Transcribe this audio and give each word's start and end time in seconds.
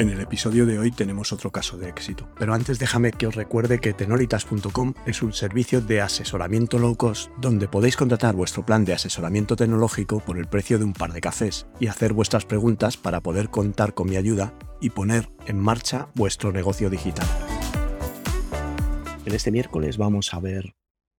En 0.00 0.08
el 0.08 0.18
episodio 0.18 0.64
de 0.64 0.78
hoy 0.78 0.90
tenemos 0.90 1.30
otro 1.30 1.52
caso 1.52 1.76
de 1.76 1.90
éxito, 1.90 2.26
pero 2.38 2.54
antes 2.54 2.78
déjame 2.78 3.12
que 3.12 3.26
os 3.26 3.34
recuerde 3.34 3.80
que 3.80 3.92
tenolitas.com 3.92 4.94
es 5.04 5.20
un 5.20 5.34
servicio 5.34 5.82
de 5.82 6.00
asesoramiento 6.00 6.78
low 6.78 6.96
cost 6.96 7.30
donde 7.36 7.68
podéis 7.68 7.98
contratar 7.98 8.34
vuestro 8.34 8.64
plan 8.64 8.86
de 8.86 8.94
asesoramiento 8.94 9.56
tecnológico 9.56 10.20
por 10.20 10.38
el 10.38 10.46
precio 10.46 10.78
de 10.78 10.86
un 10.86 10.94
par 10.94 11.12
de 11.12 11.20
cafés 11.20 11.66
y 11.80 11.88
hacer 11.88 12.14
vuestras 12.14 12.46
preguntas 12.46 12.96
para 12.96 13.20
poder 13.20 13.50
contar 13.50 13.92
con 13.92 14.08
mi 14.08 14.16
ayuda 14.16 14.54
y 14.80 14.88
poner 14.88 15.28
en 15.46 15.58
marcha 15.58 16.08
vuestro 16.14 16.50
negocio 16.50 16.88
digital. 16.88 17.26
En 19.26 19.34
este 19.34 19.50
miércoles 19.50 19.98
vamos 19.98 20.32
a 20.32 20.40
ver 20.40 20.76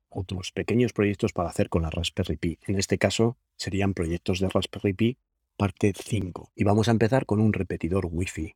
otros 0.09 0.53
pequeños 0.53 0.95
proyectos 0.95 1.35
para 1.35 1.51
hacer 1.51 1.69
con 1.69 1.83
la 1.83 1.91
Raspberry 1.91 2.39
Pi. 2.39 2.59
En 2.67 2.79
este 2.79 2.97
caso 2.97 3.37
serían 3.59 3.93
proyectos 3.93 4.41
de 4.41 4.49
Raspberry 4.49 4.95
Pi 4.95 5.19
parte 5.61 5.93
5. 5.95 6.53
Y 6.57 6.65
vamos 6.65 6.89
a 6.89 6.93
empezar 6.93 7.27
con 7.27 7.39
un 7.39 7.53
repetidor 7.53 8.09
Wi-Fi. 8.11 8.55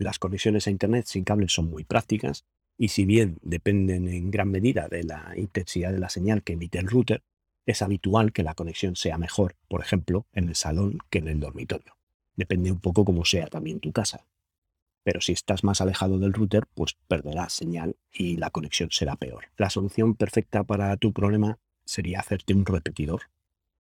Las 0.00 0.18
conexiones 0.18 0.66
a 0.66 0.70
Internet 0.70 1.04
sin 1.04 1.24
cable 1.24 1.50
son 1.50 1.68
muy 1.68 1.84
prácticas 1.84 2.46
y 2.78 2.88
si 2.88 3.04
bien 3.04 3.38
dependen 3.42 4.08
en 4.08 4.30
gran 4.30 4.50
medida 4.50 4.88
de 4.88 5.04
la 5.04 5.34
intensidad 5.36 5.92
de 5.92 5.98
la 5.98 6.08
señal 6.08 6.42
que 6.42 6.54
emite 6.54 6.78
el 6.78 6.88
router, 6.88 7.22
es 7.66 7.82
habitual 7.82 8.32
que 8.32 8.42
la 8.42 8.54
conexión 8.54 8.96
sea 8.96 9.18
mejor, 9.18 9.56
por 9.68 9.82
ejemplo, 9.82 10.26
en 10.32 10.48
el 10.48 10.54
salón 10.54 11.00
que 11.10 11.18
en 11.18 11.28
el 11.28 11.38
dormitorio. 11.38 11.98
Depende 12.34 12.72
un 12.72 12.80
poco 12.80 13.04
cómo 13.04 13.26
sea 13.26 13.48
también 13.48 13.78
tu 13.78 13.92
casa. 13.92 14.24
Pero 15.02 15.20
si 15.20 15.32
estás 15.32 15.64
más 15.64 15.82
alejado 15.82 16.18
del 16.18 16.32
router, 16.32 16.64
pues 16.72 16.96
perderás 17.06 17.52
señal 17.52 17.96
y 18.10 18.38
la 18.38 18.48
conexión 18.48 18.88
será 18.90 19.16
peor. 19.16 19.48
La 19.58 19.68
solución 19.68 20.14
perfecta 20.14 20.64
para 20.64 20.96
tu 20.96 21.12
problema 21.12 21.58
sería 21.84 22.20
hacerte 22.20 22.54
un 22.54 22.64
repetidor 22.64 23.24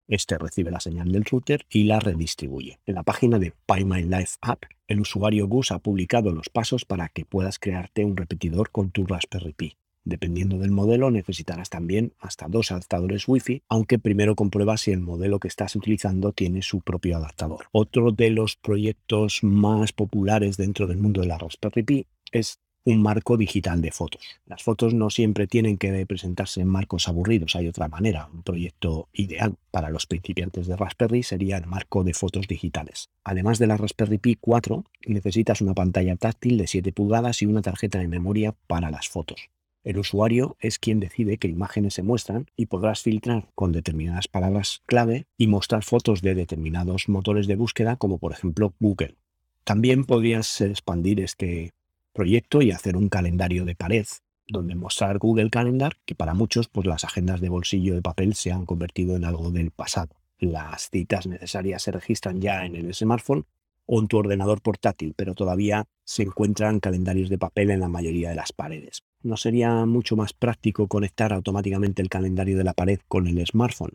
este 0.09 0.37
recibe 0.37 0.71
la 0.71 0.79
señal 0.79 1.11
del 1.11 1.23
router 1.23 1.65
y 1.69 1.83
la 1.83 1.99
redistribuye. 1.99 2.79
En 2.85 2.95
la 2.95 3.03
página 3.03 3.39
de 3.39 3.53
Life 3.69 4.37
App, 4.41 4.63
el 4.87 4.99
usuario 4.99 5.47
Gus 5.47 5.71
ha 5.71 5.79
publicado 5.79 6.31
los 6.31 6.49
pasos 6.49 6.83
para 6.83 7.09
que 7.09 7.25
puedas 7.25 7.59
crearte 7.59 8.03
un 8.03 8.17
repetidor 8.17 8.71
con 8.71 8.91
tu 8.91 9.05
Raspberry 9.05 9.53
Pi. 9.53 9.77
Dependiendo 10.03 10.57
del 10.57 10.71
modelo, 10.71 11.11
necesitarás 11.11 11.69
también 11.69 12.13
hasta 12.19 12.47
dos 12.47 12.71
adaptadores 12.71 13.27
Wi-Fi, 13.27 13.61
aunque 13.69 13.99
primero 13.99 14.35
comprueba 14.35 14.77
si 14.77 14.91
el 14.91 15.01
modelo 15.01 15.39
que 15.39 15.47
estás 15.47 15.75
utilizando 15.75 16.31
tiene 16.31 16.63
su 16.63 16.81
propio 16.81 17.17
adaptador. 17.17 17.67
Otro 17.71 18.11
de 18.11 18.31
los 18.31 18.55
proyectos 18.55 19.43
más 19.43 19.93
populares 19.93 20.57
dentro 20.57 20.87
del 20.87 20.97
mundo 20.97 21.21
de 21.21 21.27
la 21.27 21.37
Raspberry 21.37 21.83
Pi 21.83 22.07
es 22.31 22.59
un 22.85 23.01
marco 23.01 23.37
digital 23.37 23.81
de 23.81 23.91
fotos. 23.91 24.23
Las 24.45 24.63
fotos 24.63 24.93
no 24.93 25.09
siempre 25.09 25.47
tienen 25.47 25.77
que 25.77 26.05
presentarse 26.05 26.61
en 26.61 26.67
marcos 26.67 27.07
aburridos, 27.07 27.55
hay 27.55 27.67
otra 27.67 27.87
manera. 27.87 28.29
Un 28.33 28.43
proyecto 28.43 29.09
ideal 29.13 29.55
para 29.71 29.89
los 29.89 30.05
principiantes 30.05 30.67
de 30.67 30.75
Raspberry 30.75 31.23
sería 31.23 31.57
el 31.57 31.67
marco 31.67 32.03
de 32.03 32.13
fotos 32.13 32.47
digitales. 32.47 33.09
Además 33.23 33.59
de 33.59 33.67
la 33.67 33.77
Raspberry 33.77 34.17
Pi 34.17 34.35
4, 34.39 34.85
necesitas 35.07 35.61
una 35.61 35.73
pantalla 35.73 36.15
táctil 36.15 36.57
de 36.57 36.67
7 36.67 36.91
pulgadas 36.91 37.41
y 37.41 37.45
una 37.45 37.61
tarjeta 37.61 37.99
de 37.99 38.07
memoria 38.07 38.55
para 38.67 38.91
las 38.91 39.09
fotos. 39.09 39.49
El 39.83 39.97
usuario 39.97 40.57
es 40.59 40.77
quien 40.77 40.99
decide 40.99 41.37
qué 41.37 41.47
imágenes 41.47 41.93
se 41.93 42.03
muestran 42.03 42.47
y 42.57 42.65
podrás 42.65 43.01
filtrar 43.01 43.47
con 43.55 43.71
determinadas 43.71 44.27
palabras 44.27 44.81
clave 44.85 45.25
y 45.37 45.47
mostrar 45.47 45.83
fotos 45.83 46.21
de 46.21 46.35
determinados 46.35 47.07
motores 47.07 47.47
de 47.47 47.55
búsqueda 47.55 47.95
como 47.95 48.17
por 48.17 48.33
ejemplo 48.33 48.73
Google. 48.79 49.15
También 49.63 50.03
podrías 50.03 50.61
expandir 50.61 51.21
este 51.21 51.71
proyecto 52.13 52.61
y 52.61 52.71
hacer 52.71 52.97
un 52.97 53.09
calendario 53.09 53.65
de 53.65 53.75
pared 53.75 54.05
donde 54.49 54.75
mostrar 54.75 55.17
Google 55.19 55.49
Calendar, 55.49 55.97
que 56.05 56.15
para 56.15 56.33
muchos 56.33 56.67
pues 56.67 56.87
las 56.87 57.05
agendas 57.05 57.39
de 57.41 57.49
bolsillo 57.49 57.95
de 57.95 58.01
papel 58.01 58.33
se 58.33 58.51
han 58.51 58.65
convertido 58.65 59.15
en 59.15 59.25
algo 59.25 59.51
del 59.51 59.71
pasado. 59.71 60.15
Las 60.39 60.89
citas 60.89 61.27
necesarias 61.27 61.83
se 61.83 61.91
registran 61.91 62.41
ya 62.41 62.65
en 62.65 62.75
el 62.75 62.93
smartphone 62.93 63.45
o 63.85 63.99
en 63.99 64.07
tu 64.07 64.17
ordenador 64.17 64.61
portátil, 64.61 65.13
pero 65.15 65.33
todavía 65.33 65.85
se 66.03 66.23
encuentran 66.23 66.79
calendarios 66.79 67.29
de 67.29 67.37
papel 67.37 67.71
en 67.71 67.79
la 67.79 67.89
mayoría 67.89 68.29
de 68.29 68.35
las 68.35 68.53
paredes. 68.53 69.03
¿No 69.21 69.35
sería 69.35 69.85
mucho 69.85 70.15
más 70.15 70.33
práctico 70.33 70.87
conectar 70.87 71.33
automáticamente 71.33 72.01
el 72.01 72.09
calendario 72.09 72.57
de 72.57 72.63
la 72.63 72.73
pared 72.73 72.99
con 73.07 73.27
el 73.27 73.45
smartphone? 73.45 73.93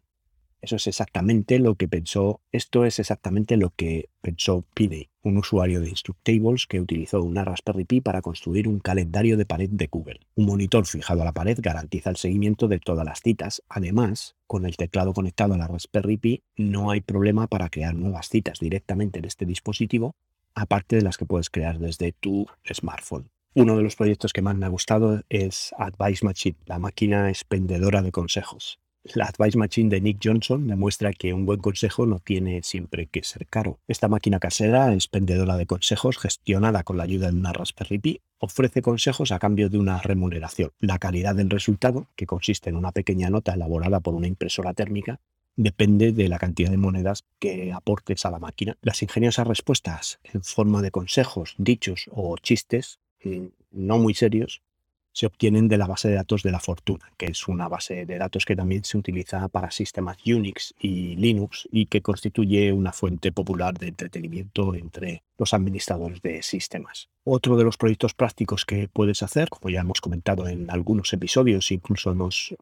Eso 0.64 0.76
es 0.76 0.86
exactamente 0.86 1.58
lo 1.58 1.74
que 1.74 1.88
pensó, 1.88 2.40
esto 2.50 2.86
es 2.86 2.98
exactamente 2.98 3.58
lo 3.58 3.74
que 3.76 4.08
pensó 4.22 4.64
Pidey, 4.72 5.10
un 5.22 5.36
usuario 5.36 5.82
de 5.82 5.90
Instructables 5.90 6.66
que 6.66 6.80
utilizó 6.80 7.22
una 7.22 7.44
Raspberry 7.44 7.84
Pi 7.84 8.00
para 8.00 8.22
construir 8.22 8.66
un 8.66 8.78
calendario 8.78 9.36
de 9.36 9.44
pared 9.44 9.68
de 9.68 9.88
Google. 9.88 10.20
Un 10.36 10.46
monitor 10.46 10.86
fijado 10.86 11.20
a 11.20 11.26
la 11.26 11.32
pared 11.32 11.58
garantiza 11.60 12.08
el 12.08 12.16
seguimiento 12.16 12.66
de 12.66 12.78
todas 12.78 13.04
las 13.04 13.20
citas. 13.20 13.62
Además, 13.68 14.36
con 14.46 14.64
el 14.64 14.78
teclado 14.78 15.12
conectado 15.12 15.52
a 15.52 15.58
la 15.58 15.68
Raspberry 15.68 16.16
Pi, 16.16 16.42
no 16.56 16.90
hay 16.90 17.02
problema 17.02 17.46
para 17.46 17.68
crear 17.68 17.94
nuevas 17.94 18.30
citas 18.30 18.58
directamente 18.58 19.18
en 19.18 19.26
este 19.26 19.44
dispositivo, 19.44 20.14
aparte 20.54 20.96
de 20.96 21.02
las 21.02 21.18
que 21.18 21.26
puedes 21.26 21.50
crear 21.50 21.78
desde 21.78 22.12
tu 22.12 22.46
smartphone. 22.72 23.28
Uno 23.52 23.76
de 23.76 23.82
los 23.82 23.96
proyectos 23.96 24.32
que 24.32 24.40
más 24.40 24.56
me 24.56 24.64
ha 24.64 24.70
gustado 24.70 25.24
es 25.28 25.74
Advice 25.76 26.24
Machine, 26.24 26.56
la 26.64 26.78
máquina 26.78 27.28
expendedora 27.28 28.00
de 28.00 28.12
consejos. 28.12 28.80
La 29.12 29.26
Advice 29.26 29.58
Machine 29.58 29.90
de 29.90 30.00
Nick 30.00 30.18
Johnson 30.24 30.66
demuestra 30.66 31.12
que 31.12 31.34
un 31.34 31.44
buen 31.44 31.60
consejo 31.60 32.06
no 32.06 32.20
tiene 32.20 32.62
siempre 32.62 33.06
que 33.06 33.22
ser 33.22 33.46
caro. 33.46 33.78
Esta 33.86 34.08
máquina 34.08 34.40
casera, 34.40 34.94
expendedora 34.94 35.58
de 35.58 35.66
consejos, 35.66 36.16
gestionada 36.16 36.84
con 36.84 36.96
la 36.96 37.02
ayuda 37.02 37.30
de 37.30 37.36
una 37.36 37.52
Raspberry 37.52 37.98
Pi, 37.98 38.20
ofrece 38.38 38.80
consejos 38.80 39.30
a 39.30 39.38
cambio 39.38 39.68
de 39.68 39.76
una 39.76 40.00
remuneración. 40.00 40.72
La 40.80 40.98
calidad 40.98 41.34
del 41.34 41.50
resultado, 41.50 42.06
que 42.16 42.24
consiste 42.24 42.70
en 42.70 42.76
una 42.76 42.92
pequeña 42.92 43.28
nota 43.28 43.52
elaborada 43.52 44.00
por 44.00 44.14
una 44.14 44.26
impresora 44.26 44.72
térmica, 44.72 45.20
depende 45.54 46.12
de 46.12 46.30
la 46.30 46.38
cantidad 46.38 46.70
de 46.70 46.78
monedas 46.78 47.24
que 47.38 47.74
aportes 47.74 48.24
a 48.24 48.30
la 48.30 48.38
máquina. 48.38 48.78
Las 48.80 49.02
ingeniosas 49.02 49.46
respuestas 49.46 50.18
en 50.32 50.42
forma 50.42 50.80
de 50.80 50.90
consejos, 50.90 51.54
dichos 51.58 52.06
o 52.10 52.38
chistes, 52.38 53.00
mm, 53.22 53.48
no 53.72 53.98
muy 53.98 54.14
serios, 54.14 54.62
se 55.14 55.26
obtienen 55.26 55.68
de 55.68 55.78
la 55.78 55.86
base 55.86 56.08
de 56.08 56.16
datos 56.16 56.42
de 56.42 56.50
la 56.50 56.58
Fortuna, 56.58 57.10
que 57.16 57.26
es 57.26 57.46
una 57.46 57.68
base 57.68 58.04
de 58.04 58.18
datos 58.18 58.44
que 58.44 58.56
también 58.56 58.84
se 58.84 58.98
utiliza 58.98 59.46
para 59.48 59.70
sistemas 59.70 60.18
Unix 60.26 60.74
y 60.78 61.14
Linux 61.14 61.68
y 61.70 61.86
que 61.86 62.02
constituye 62.02 62.72
una 62.72 62.92
fuente 62.92 63.30
popular 63.30 63.78
de 63.78 63.88
entretenimiento 63.88 64.74
entre 64.74 65.22
los 65.38 65.54
administradores 65.54 66.20
de 66.20 66.42
sistemas. 66.42 67.08
Otro 67.22 67.56
de 67.56 67.62
los 67.62 67.76
proyectos 67.76 68.12
prácticos 68.12 68.64
que 68.64 68.88
puedes 68.88 69.22
hacer, 69.22 69.48
como 69.50 69.70
ya 69.70 69.80
hemos 69.80 70.00
comentado 70.00 70.48
en 70.48 70.68
algunos 70.68 71.12
episodios, 71.12 71.70
incluso 71.70 72.10
hemos 72.10 72.56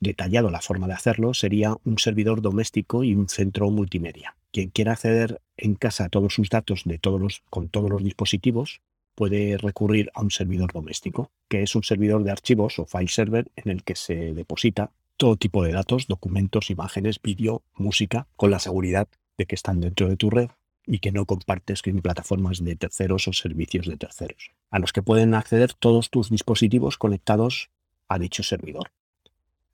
detallado 0.00 0.50
la 0.50 0.60
forma 0.60 0.88
de 0.88 0.94
hacerlo, 0.94 1.34
sería 1.34 1.76
un 1.84 1.98
servidor 1.98 2.42
doméstico 2.42 3.04
y 3.04 3.14
un 3.14 3.28
centro 3.28 3.70
multimedia. 3.70 4.34
Quien 4.50 4.70
quiera 4.70 4.92
acceder 4.92 5.40
en 5.56 5.76
casa 5.76 6.06
a 6.06 6.08
todos 6.08 6.34
sus 6.34 6.50
datos 6.50 6.82
de 6.84 6.98
todos 6.98 7.20
los, 7.20 7.42
con 7.48 7.68
todos 7.68 7.88
los 7.88 8.02
dispositivos 8.02 8.80
puede 9.14 9.56
recurrir 9.58 10.10
a 10.14 10.22
un 10.22 10.30
servidor 10.30 10.72
doméstico, 10.72 11.30
que 11.48 11.62
es 11.62 11.74
un 11.74 11.82
servidor 11.82 12.24
de 12.24 12.30
archivos 12.30 12.78
o 12.78 12.86
file 12.86 13.08
server 13.08 13.50
en 13.56 13.70
el 13.70 13.82
que 13.82 13.94
se 13.94 14.34
deposita 14.34 14.90
todo 15.16 15.36
tipo 15.36 15.62
de 15.62 15.72
datos, 15.72 16.06
documentos, 16.08 16.70
imágenes, 16.70 17.20
vídeo, 17.22 17.62
música, 17.74 18.26
con 18.36 18.50
la 18.50 18.58
seguridad 18.58 19.08
de 19.38 19.46
que 19.46 19.54
están 19.54 19.80
dentro 19.80 20.08
de 20.08 20.16
tu 20.16 20.30
red 20.30 20.48
y 20.86 20.98
que 20.98 21.12
no 21.12 21.26
compartes 21.26 21.82
con 21.82 22.00
plataformas 22.00 22.64
de 22.64 22.76
terceros 22.76 23.28
o 23.28 23.32
servicios 23.32 23.86
de 23.86 23.96
terceros, 23.96 24.50
a 24.70 24.78
los 24.78 24.92
que 24.92 25.02
pueden 25.02 25.34
acceder 25.34 25.74
todos 25.74 26.10
tus 26.10 26.30
dispositivos 26.30 26.98
conectados 26.98 27.70
a 28.08 28.18
dicho 28.18 28.42
servidor. 28.42 28.90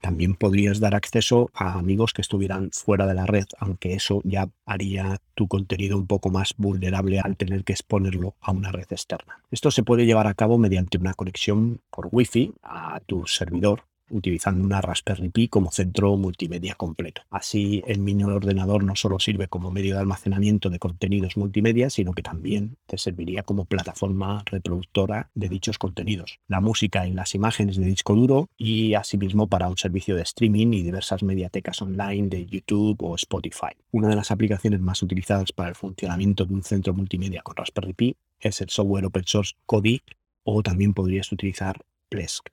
También 0.01 0.35
podrías 0.35 0.81
dar 0.81 0.95
acceso 0.95 1.51
a 1.55 1.79
amigos 1.79 2.13
que 2.13 2.23
estuvieran 2.23 2.71
fuera 2.73 3.07
de 3.07 3.15
la 3.15 3.27
red, 3.27 3.47
aunque 3.59 3.95
eso 3.95 4.21
ya 4.25 4.49
haría 4.65 5.19
tu 5.35 5.49
contenido 5.49 5.99
un 5.99 6.07
poco 6.07 6.31
más 6.31 6.55
vulnerable 6.57 7.21
al 7.21 7.37
tener 7.37 7.65
que 7.65 7.73
exponerlo 7.73 8.37
a 8.41 8.53
una 8.53 8.71
red 8.71 8.87
externa. 8.91 9.43
Esto 9.51 9.71
se 9.71 9.83
puede 9.83 10.07
llevar 10.07 10.27
a 10.27 10.35
cabo 10.35 10.59
mediante 10.59 10.99
una 10.99 11.15
conexión 11.15 11.81
por 11.91 12.09
Wi-Fi 12.13 12.55
a 12.63 13.01
tu 13.01 13.27
servidor 13.27 13.83
utilizando 14.11 14.65
una 14.65 14.81
Raspberry 14.81 15.29
Pi 15.29 15.49
como 15.49 15.71
centro 15.71 16.17
multimedia 16.17 16.75
completo. 16.75 17.23
Así, 17.31 17.83
el 17.87 18.01
mini 18.01 18.25
ordenador 18.25 18.85
no 18.85 18.97
solo 18.97 19.19
sirve 19.19 19.49
como 19.49 19.71
medio 19.71 19.95
de 19.95 20.01
almacenamiento 20.01 20.71
de 20.71 20.79
contenidos 20.79 21.37
multimedia, 21.37 21.91
sino 21.91 22.13
que 22.13 22.23
también 22.23 22.77
te 22.87 22.99
serviría 22.99 23.43
como 23.43 23.65
plataforma 23.65 24.43
reproductora 24.47 25.31
de 25.35 25.49
dichos 25.49 25.79
contenidos. 25.79 26.41
La 26.49 26.61
música 26.61 27.07
y 27.07 27.13
las 27.13 27.35
imágenes 27.35 27.77
de 27.77 27.87
disco 27.87 28.15
duro 28.15 28.49
y 28.57 28.95
asimismo 28.95 29.49
para 29.49 29.69
un 29.69 29.77
servicio 29.77 30.17
de 30.17 30.23
streaming 30.23 30.73
y 30.73 30.83
diversas 30.83 31.23
mediatecas 31.23 31.81
online 31.83 32.29
de 32.29 32.47
YouTube 32.47 33.03
o 33.03 33.15
Spotify. 33.15 33.73
Una 33.91 34.09
de 34.09 34.17
las 34.17 34.31
aplicaciones 34.31 34.81
más 34.81 35.03
utilizadas 35.03 35.53
para 35.53 35.71
el 35.71 35.75
funcionamiento 35.75 36.45
de 36.45 36.55
un 36.55 36.63
centro 36.63 36.95
multimedia 36.95 37.43
con 37.43 37.57
Raspberry 37.57 37.93
Pi 37.93 38.17
es 38.41 38.61
el 38.61 38.69
software 38.69 39.07
open 39.07 39.25
source 39.27 39.55
Kodi 39.67 40.03
o 40.45 40.63
también 40.63 40.95
podrías 40.95 41.31
utilizar 41.33 41.85
Plesk. 42.09 42.49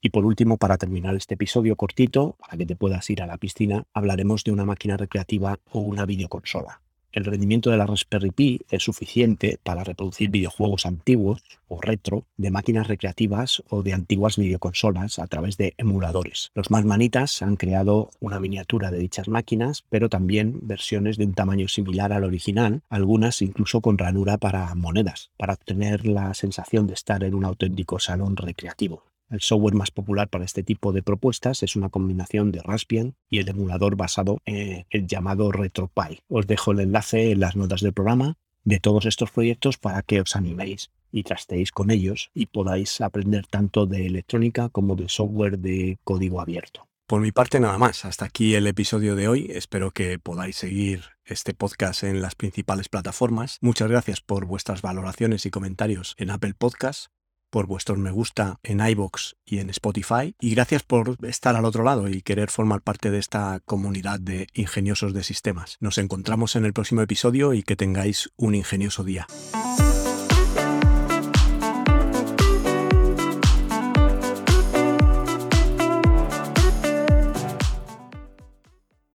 Y 0.00 0.10
por 0.10 0.24
último, 0.24 0.58
para 0.58 0.78
terminar 0.78 1.16
este 1.16 1.34
episodio 1.34 1.74
cortito, 1.74 2.36
para 2.38 2.56
que 2.56 2.66
te 2.66 2.76
puedas 2.76 3.08
ir 3.10 3.20
a 3.20 3.26
la 3.26 3.36
piscina, 3.36 3.84
hablaremos 3.92 4.44
de 4.44 4.52
una 4.52 4.64
máquina 4.64 4.96
recreativa 4.96 5.58
o 5.72 5.80
una 5.80 6.06
videoconsola. 6.06 6.80
El 7.10 7.24
rendimiento 7.24 7.70
de 7.70 7.78
la 7.78 7.86
Raspberry 7.86 8.30
Pi 8.30 8.60
es 8.70 8.82
suficiente 8.84 9.58
para 9.64 9.82
reproducir 9.82 10.30
videojuegos 10.30 10.84
antiguos 10.84 11.42
o 11.66 11.80
retro 11.80 12.26
de 12.36 12.50
máquinas 12.50 12.86
recreativas 12.86 13.62
o 13.70 13.82
de 13.82 13.94
antiguas 13.94 14.36
videoconsolas 14.36 15.18
a 15.18 15.26
través 15.26 15.56
de 15.56 15.74
emuladores. 15.78 16.52
Los 16.54 16.70
más 16.70 16.84
manitas 16.84 17.40
han 17.42 17.56
creado 17.56 18.10
una 18.20 18.38
miniatura 18.38 18.90
de 18.90 18.98
dichas 18.98 19.26
máquinas, 19.26 19.84
pero 19.88 20.08
también 20.08 20.60
versiones 20.62 21.16
de 21.16 21.24
un 21.24 21.34
tamaño 21.34 21.66
similar 21.66 22.12
al 22.12 22.24
original, 22.24 22.82
algunas 22.88 23.40
incluso 23.40 23.80
con 23.80 23.96
ranura 23.96 24.36
para 24.36 24.72
monedas, 24.74 25.30
para 25.38 25.54
obtener 25.54 26.06
la 26.06 26.34
sensación 26.34 26.86
de 26.86 26.94
estar 26.94 27.24
en 27.24 27.34
un 27.34 27.46
auténtico 27.46 27.98
salón 27.98 28.36
recreativo. 28.36 29.02
El 29.30 29.40
software 29.40 29.74
más 29.74 29.90
popular 29.90 30.28
para 30.28 30.44
este 30.44 30.62
tipo 30.62 30.92
de 30.92 31.02
propuestas 31.02 31.62
es 31.62 31.76
una 31.76 31.90
combinación 31.90 32.50
de 32.50 32.62
Raspbian 32.62 33.14
y 33.28 33.38
el 33.38 33.48
emulador 33.48 33.94
basado 33.94 34.38
en 34.46 34.86
el 34.88 35.06
llamado 35.06 35.52
RetroPie. 35.52 36.22
Os 36.28 36.46
dejo 36.46 36.72
el 36.72 36.80
enlace 36.80 37.30
en 37.30 37.40
las 37.40 37.54
notas 37.54 37.82
del 37.82 37.92
programa 37.92 38.38
de 38.64 38.80
todos 38.80 39.04
estos 39.06 39.30
proyectos 39.30 39.76
para 39.76 40.02
que 40.02 40.20
os 40.20 40.34
animéis 40.34 40.90
y 41.12 41.22
trastéis 41.24 41.72
con 41.72 41.90
ellos 41.90 42.30
y 42.34 42.46
podáis 42.46 43.00
aprender 43.00 43.46
tanto 43.46 43.86
de 43.86 44.06
electrónica 44.06 44.68
como 44.70 44.96
de 44.96 45.08
software 45.08 45.58
de 45.58 45.98
código 46.04 46.40
abierto. 46.40 46.86
Por 47.06 47.22
mi 47.22 47.32
parte 47.32 47.58
nada 47.60 47.78
más, 47.78 48.04
hasta 48.04 48.26
aquí 48.26 48.54
el 48.54 48.66
episodio 48.66 49.16
de 49.16 49.28
hoy. 49.28 49.50
Espero 49.50 49.90
que 49.92 50.18
podáis 50.18 50.56
seguir 50.56 51.04
este 51.24 51.54
podcast 51.54 52.02
en 52.02 52.20
las 52.20 52.34
principales 52.34 52.90
plataformas. 52.90 53.58
Muchas 53.62 53.88
gracias 53.88 54.20
por 54.20 54.44
vuestras 54.44 54.82
valoraciones 54.82 55.46
y 55.46 55.50
comentarios 55.50 56.14
en 56.18 56.30
Apple 56.30 56.52
Podcasts 56.52 57.10
por 57.50 57.66
vuestros 57.66 57.98
me 57.98 58.10
gusta 58.10 58.58
en 58.62 58.80
iBox 58.80 59.36
y 59.44 59.58
en 59.58 59.70
Spotify. 59.70 60.34
Y 60.40 60.54
gracias 60.54 60.82
por 60.82 61.16
estar 61.26 61.56
al 61.56 61.64
otro 61.64 61.84
lado 61.84 62.08
y 62.08 62.22
querer 62.22 62.50
formar 62.50 62.82
parte 62.82 63.10
de 63.10 63.18
esta 63.18 63.60
comunidad 63.64 64.20
de 64.20 64.46
ingeniosos 64.54 65.14
de 65.14 65.24
sistemas. 65.24 65.76
Nos 65.80 65.98
encontramos 65.98 66.56
en 66.56 66.64
el 66.64 66.72
próximo 66.72 67.02
episodio 67.02 67.54
y 67.54 67.62
que 67.62 67.76
tengáis 67.76 68.30
un 68.36 68.54
ingenioso 68.54 69.04
día. 69.04 69.26